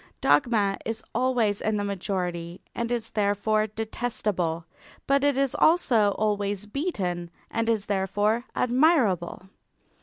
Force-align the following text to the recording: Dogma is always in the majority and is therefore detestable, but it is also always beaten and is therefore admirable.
Dogma 0.19 0.79
is 0.83 1.03
always 1.13 1.61
in 1.61 1.77
the 1.77 1.83
majority 1.83 2.59
and 2.73 2.91
is 2.91 3.11
therefore 3.11 3.67
detestable, 3.67 4.65
but 5.05 5.23
it 5.23 5.37
is 5.37 5.53
also 5.59 6.15
always 6.17 6.65
beaten 6.65 7.29
and 7.51 7.69
is 7.69 7.85
therefore 7.85 8.45
admirable. 8.55 9.51